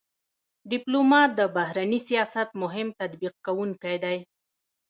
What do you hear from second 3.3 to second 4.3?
کوونکی دی.